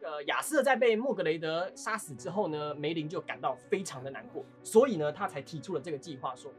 [0.00, 6.52] 这个亚瑟在被莫格雷德杀死之后呢，梅林就感到非常的难过，所以呢，他才提出了这个计划，说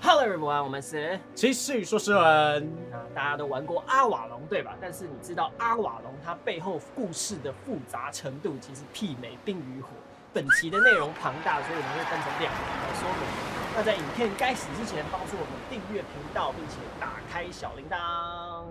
[0.00, 4.74] ：“Hello everyone，我们是骑士与说诗人，那，大家都玩过阿瓦隆对吧？
[4.80, 9.88] 但是你知道阿瓦隆它背后故事的复杂程度其实媲美《冰与火》。
[10.32, 13.28] 本期的内容庞大，所以我们会分成两集来说明。
[13.76, 18.64] 那在影片开始之前，帮助我们订阅频道，并且打开小铃铛。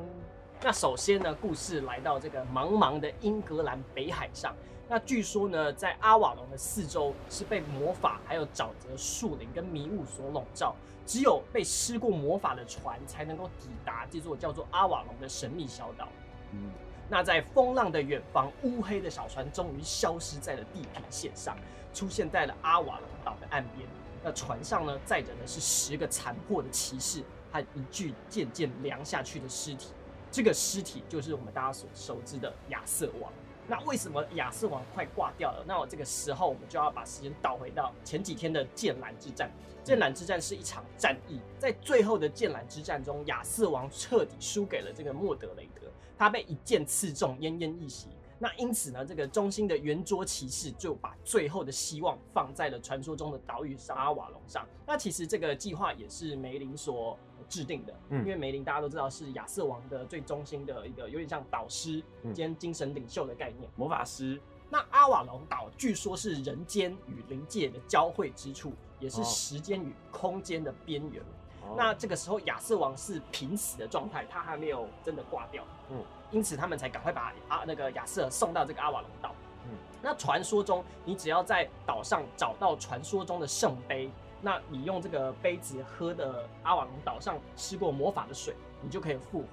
[0.61, 4.53] 那首先呢，故事来到这个茫茫的英格兰北海上。
[4.89, 10.75] 那据说呢，在阿瓦隆的四周是被魔法、还有沼泽、树林跟迷雾所笼罩，
[11.05, 16.09] 只有被施过魔法的船才能够抵达这座叫做阿瓦隆的神秘小岛。
[16.51, 16.69] 嗯，
[17.07, 21.55] 那在风浪的远方，乌黑的小船终于消失在了地平线上，
[21.93, 23.87] 出现在了阿瓦隆岛的岸边。
[24.21, 29.91] 那船上呢，载着的是十个残破的骑士和一具渐渐凉下去的尸体。
[30.31, 33.31] 这个尸体就是我们大家所熟知的亚瑟王。
[33.67, 35.63] 那为什么亚瑟王快挂掉了？
[35.67, 39.51] 那我这个时候我们就要把时间倒回到前几天的剑兰之战。
[39.83, 48.07] 剑兰之战是一场战役，在最后的剑兰之战中，亚瑟王彻底输给了这个莫德雷德，他被一剑刺中，奄奄一息。
[48.39, 54.67] 那因此呢，这个中心的圆桌骑士就把最后的希望放在了传说中的岛屿沙瓦隆上。
[54.87, 57.17] 那其实这个计划也是梅林所
[57.49, 63.69] 制定的，嗯因为梅林大家都知道是亚瑟王的最中心的一个有点像导师嗯兼精神领袖的概念。
[63.75, 71.21] 魔法师，那阿瓦隆岛据说是人间与灵界的交汇之处，也是哦时间与空间的边缘。
[71.63, 75.63] 哦那这个时候亚瑟王是濒死的状态，他还没有真的挂掉。
[75.89, 75.97] 嗯
[76.31, 79.33] 因此他们才赶快把阿那个亚瑟送到这个阿瓦隆岛。
[79.65, 84.09] 嗯那传说中，你只要在岛上找到传说中的圣杯，
[84.41, 89.47] 那你用这个杯子喝的阿瓦隆岛上施过魔法的水，你就可以复活。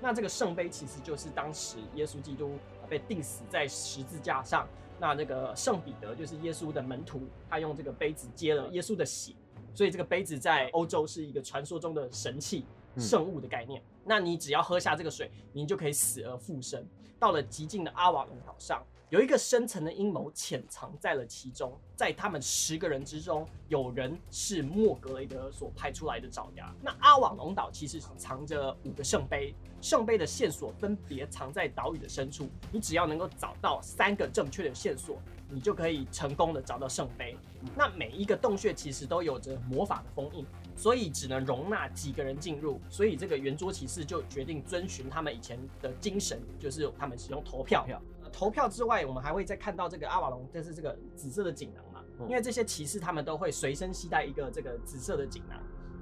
[0.00, 2.56] 那这个圣杯其实就是当时耶稣基督
[2.88, 4.66] 被钉死在十字架上，
[4.98, 9.34] 那那个圣彼得就是耶稣的门徒，他用这个杯子接了耶稣的血，
[9.74, 12.64] 所以这个杯子在欧洲是一个传说中的神器。
[12.96, 16.84] 嗯圣物的概念，那你只要喝下这个水，你就可以死而复生。
[17.20, 21.72] 到了极近的阿瓦隆岛上，有一个深层的阴谋潜藏在了其中。
[21.94, 26.74] 在他们十个人之中，有人是莫格雷德所派出来的爪牙。
[26.82, 32.48] 那阿瓦隆岛其实藏着五个圣杯，圣杯的线索分别藏在岛屿的深处。
[32.72, 35.16] 你只要能够找到三个正确的线索，
[35.48, 37.36] 你就可以成功的找到圣杯。
[37.76, 40.46] 那每一个洞穴其实都有着魔法的封印。
[40.76, 47.82] 所以只能容纳几个人进入，所以这个圆桌骑士就决定遵循他们以前的精神，就是他们使用投票。
[47.82, 55.60] 投票呃投票之外，我们还会再看到这个阿瓦隆，就是这个紫色的锦囊嘛，嗯因为这些骑士他们都会随身携带一个这个紫色的锦囊，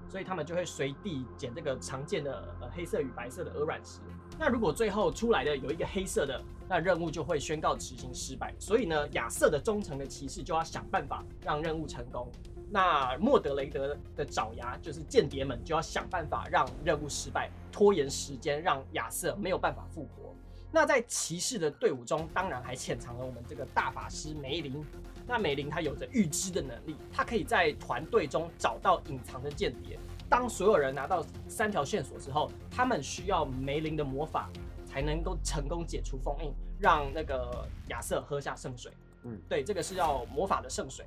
[0.09, 3.99] 所以他们就会随地捡这个常见的呃黑色与白色的鹅卵石。
[4.39, 8.55] 那如果最后出来的有一个黑色的，那任务就会宣告执行失败。
[8.59, 12.31] 所以呢，亚瑟的忠诚的骑士就要想办法让任务成功。
[12.71, 20.35] 那莫德雷德的爪牙就是间谍们，就要想办法让任务失败，拖延时间，让亚瑟没有办法复活。
[20.71, 24.85] 那在骑士的队伍中，当然还潜藏了我们这个大法师梅林。
[25.27, 29.99] 那梅林他有着预知的能力，他可以在团队中找到隐藏的间谍。
[30.29, 34.51] 当所有人拿到三条线索之后，他们需要梅林的魔法
[34.99, 38.93] 才能够成功解除封印，让那个亚瑟喝下圣水。
[39.23, 41.07] 嗯，对，这个是要魔法的圣水。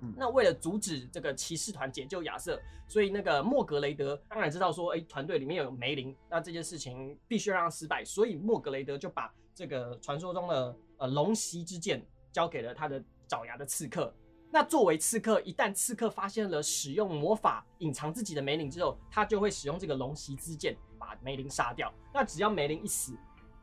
[0.00, 14.14] 嗯那为了阻止这个骑士团解救亚瑟，所以那个莫格雷德当然知道说，哎，团队里面有梅林，那这件事情必须让他失败，所以莫格雷德就把这个传说中的呃龙袭之剑交给了他的爪牙的刺客。
[14.50, 21.92] 那作为刺客，一旦刺客发现了使用魔法隐藏自己的梅林之后，他就会使用这个龙袭之剑把梅林杀掉。
[22.12, 23.12] 那只要梅林一死，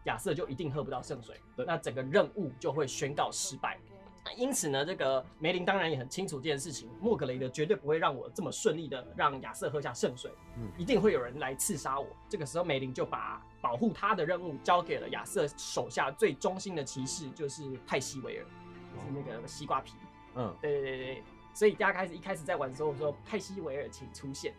[0.04, 3.80] 亚瑟就一定喝不到圣水，对那整个任务就会宣告失败。
[4.24, 12.06] 那因此呢，这个梅林当然也很清楚这件事情，莫格雷德绝对不会让我这么顺利的让亚瑟喝下圣水，嗯一定会有人来刺杀我。
[12.30, 18.46] 这个时候，梅林就把保护他的任务交给了亚瑟手下最忠心的骑士，就是泰西维尔，
[18.94, 19.94] 就是那个西瓜皮。
[20.36, 21.24] 嗯，对对对对，
[21.56, 24.54] 所以大家开始一开始在玩的时候，我说泰西维尔请出现，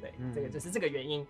[0.00, 1.26] 对，嗯这个就是这个原因。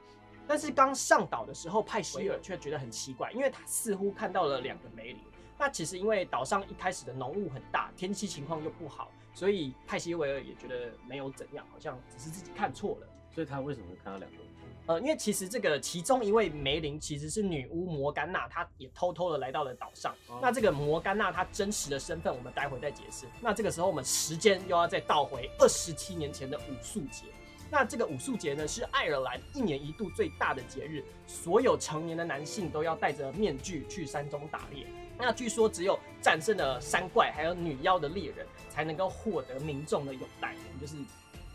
[0.50, 5.20] 但是刚上岛的时候，派西维尔却觉得很奇怪，因为他似乎看到了两个梅林。
[5.56, 13.06] 那其实因为岛上一开始的浓雾很大，天气情况又不好，所以派西维尔也觉得没有怎样，好像只是自己看错了。
[13.32, 14.38] 所以他为什么会看到两个？
[14.87, 20.12] 呃，因为其实这个其中一位梅林其实是女巫摩甘娜，她也偷偷的来到了岛上。
[20.26, 23.25] 哦那这个摩甘娜她真实的身份，我们待会再解释。
[23.41, 27.26] 那这个时候我们时间又要再倒回二十七年前的武术节。
[27.71, 34.87] 那这个武术节呢，是爱尔兰一年一度最大的节日，所有成年的男性都要戴着面具去山中打猎。
[35.17, 40.97] 那据说只有战胜了山怪还有女妖的猎人，才能够获得民众的拥戴，就是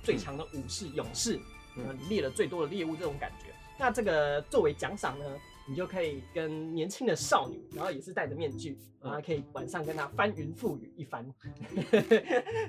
[0.04, 1.40] 最强的武士、勇士，
[1.76, 3.48] 嗯，猎了最多的猎物这种感觉。
[3.78, 5.26] 那这个作为奖赏呢？
[5.68, 11.26] 你就可以跟年轻的少女，然后也是戴着面具，然后可以晚上跟她翻云覆雨一番。
[11.92, 12.02] 对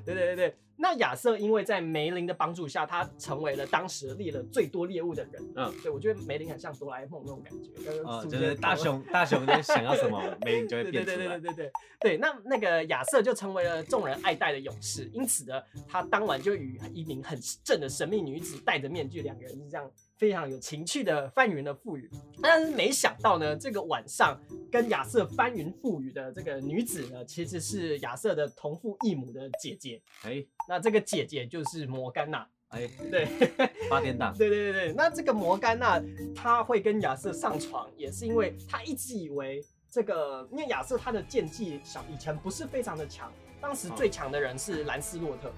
[0.05, 0.55] 对对对。
[0.79, 5.43] 那亚瑟因为在梅林的帮助下，他成为了当时猎了最多猎物的人。
[5.55, 8.03] 嗯，对我觉得梅林很像哆啦 A 梦那种感觉。
[8.03, 11.17] 啊，就是大雄大雄就想要什么， 梅林就会变出来。
[11.17, 12.17] 对对对对对对。
[12.19, 19.91] 那那个亚瑟就成为了众人爱戴的勇士，因此呢，他当晚就与一名很正的神秘女子戴着面具，两个人是这样。
[20.17, 22.11] 非常有情趣的翻云的覆雨，
[22.43, 24.41] 但是没想到呢，这个晚上
[24.73, 30.01] 跟亚瑟翻云覆雨的这个女子呢，其实是亚瑟的同父异母的姐姐。
[30.23, 32.49] 哎，那这个姐姐就是摩甘娜。
[32.69, 33.29] 哎， 对，
[33.89, 34.35] 八点档。
[34.37, 36.03] 对对对对，那这个摩甘娜
[36.35, 45.53] 她会跟亚瑟上床，也是因为她一直以为这个，因为亚瑟他的剑技小以前不是非常的强，当时最强的人是兰斯洛特。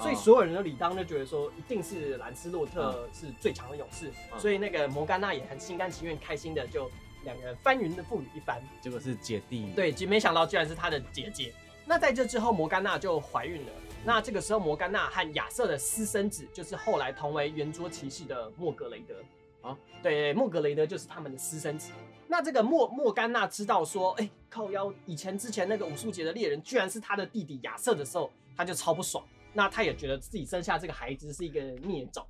[0.00, 6.90] 所以所有人都理当就觉得说，一定是兰斯洛特是最强的勇士，所以那个摩甘娜也很心甘情愿、开心的就
[7.24, 8.62] 两个人翻云的覆雨一番。
[8.80, 11.52] 结果是姐弟，对，没想到居然是他的姐姐。
[11.84, 13.72] 那在这之后，摩甘娜就怀孕了。
[14.04, 19.14] 那这个时候，摩甘娜和亚瑟的私生子就是后来同为圆桌骑士的莫格雷德。
[19.60, 21.90] 啊，对，莫格雷德就是他们的私生子。
[22.26, 29.22] 那这个莫莫甘娜知道说，哎，靠腰以前之前那个武术节的猎人居然是他的弟弟亚瑟的时候，他就超不爽。
[29.52, 32.24] 那他也觉得自己生下这个孩子是一个孽种，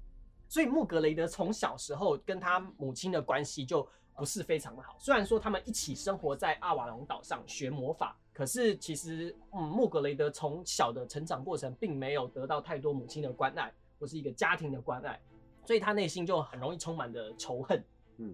[0.49, 3.87] 所以穆格雷德从小时候跟他母亲的关系就
[4.17, 4.97] 不是非常的好。
[4.99, 15.21] 虽然说他们一起生活在阿瓦隆岛上学魔法，可是其实，嗯，穆格雷德从小的成长过程并没有得到太多母亲的关爱或是一个家庭的关爱，
[15.67, 17.85] 所以他内心就很容易充满着仇恨、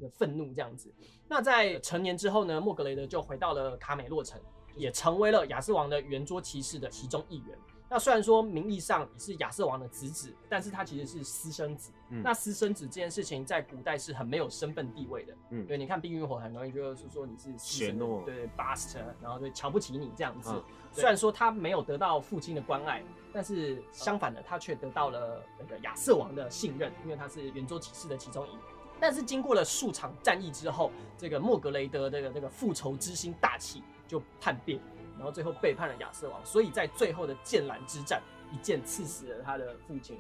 [0.00, 0.94] 的愤怒这样子。
[1.28, 4.40] 那在成年之后呢，莫格雷德就回到了卡美洛城，
[4.76, 7.58] 也成为了亚瑟王的圆桌骑士的其中一员。
[7.88, 11.92] 那虽然说名义上是亚瑟王的侄子，但是他其实是私生子。
[12.08, 15.34] 那私生子这件事情在古代是很没有身份地位的。
[15.50, 20.52] 嗯，对，你看《冰与火》很容易就是说你是雪诺，对，bastard，然后就瞧不起你这样子。
[20.92, 28.60] 虽然说他没有得到父亲的关爱，但是相反的，他却得到了那个亚瑟王的信任，因为他是圆桌骑士的其中一员。
[28.98, 34.80] 但是经过了数场战役之后，这个莫格雷德的这个复仇之心大起，就叛变。
[35.16, 38.22] 然后最后背叛了亚瑟王，所以在最后的剑兰之战，
[38.52, 40.18] 一剑刺死了他的父亲，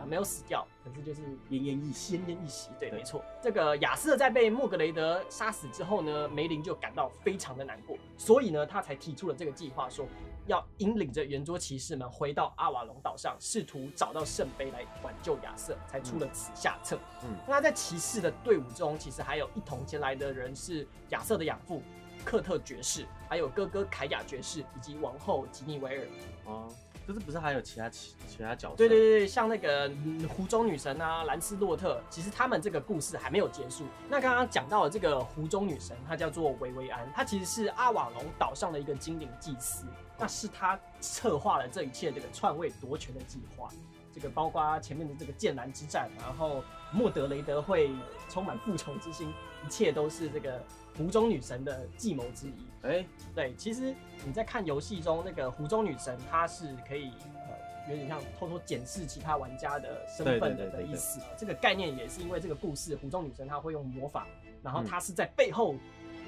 [0.00, 2.70] 啊，没有死掉，可是就是奄奄一息，奄奄一息。
[2.76, 3.24] 对，没错。
[3.40, 10.08] 这个亚瑟在被莫格雷德杀死之后呢，梅林就感到非常的难过，所以呢，他才提出了这个计划，说
[10.48, 16.98] 要引领着圆桌骑士们回到阿瓦隆岛上，试图找到圣杯来挽救亚瑟，才出了此下策。
[17.22, 21.80] 嗯，那在骑士的队伍中，其实还有一同前来的人是亚瑟的养父。
[22.24, 26.06] 克特爵士，还有哥哥凯亚爵士，以及王后吉尼维尔。
[26.44, 26.68] 哦，
[27.06, 28.76] 可是不是还有其他其其他角色？
[28.76, 29.90] 对对对像那个
[30.28, 33.84] 湖中女神啊，兰斯洛特，其实他们这个故事还没有结束。
[34.08, 39.84] 那刚刚讲到的这个湖中女神，她叫做维维安，她其实是阿瓦隆岛上的一个精灵祭司，
[40.18, 43.68] 那是她策划了这一切这个篡位夺权的计划。
[44.14, 46.62] 这个包括前面的这个剑兰之战，然后
[46.92, 47.90] 莫德雷德会
[48.28, 49.32] 充满复仇之心，
[49.66, 50.62] 一切都是这个。
[50.94, 53.94] 湖中女神的计谋之一，哎，对，其实
[54.26, 57.10] 你在看游戏中那个湖中女神，她是可以
[57.48, 61.18] 呃，有点像偷偷检视其他玩家的身份的的意思。
[61.34, 64.26] 这个概念也是因为这个故事，湖中女神她会用魔法，
[64.62, 65.76] 然后她是在背后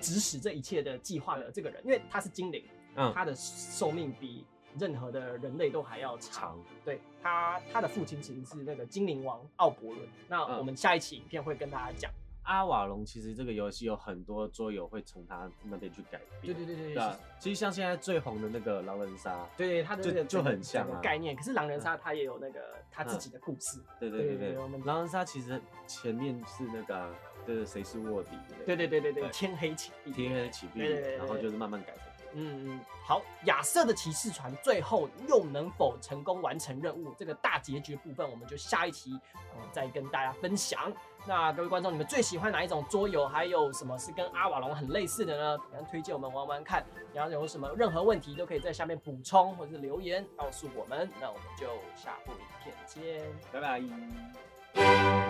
[0.00, 2.64] 指使这一切的计划的这个人，因为她是精灵，
[3.12, 4.46] 她的寿命比
[4.78, 6.58] 任何的人类都还要长。
[6.84, 10.08] 对，他，他的父亲其实是那个精灵王奥伯伦。
[10.28, 12.10] 那我们下一期影片会跟大家讲。
[12.42, 16.52] 阿瓦隆其实这个游戏有很多桌游会从他那边去改变。
[16.52, 16.94] 对对对对。
[16.94, 17.02] 对
[17.38, 21.34] 其实像现在最红的那个狼人杀，对对，它的就就很像概念。
[21.34, 23.80] 可是狼人杀它也有那个他自己的故事。
[23.98, 24.52] 对对对对。
[24.84, 27.10] 狼人杀其实前面是那个
[27.46, 28.32] 就是谁是卧底？
[28.66, 29.26] 对对对对对。
[29.30, 30.12] 天黑起地。
[30.12, 30.80] 天黑起地，
[31.16, 32.02] 然后就是慢慢改成。
[32.34, 37.14] 嗯，好，亚瑟的骑士船最后又能否成功完成任务？
[37.18, 39.12] 这个大结局部分，我们就下一期
[39.54, 40.92] 呃再跟大家分享。
[41.26, 43.26] 那各位观众，你们最喜欢哪一种桌游？
[43.26, 45.62] 还有什么是跟阿瓦隆很类似的呢？
[45.72, 46.84] 想推荐我们玩玩看。
[47.14, 51.08] 然后有什么任何问题都可以在下面补充或者是留言告诉我们。
[51.20, 53.22] 那我们就下部影片见，
[53.52, 55.23] 拜拜。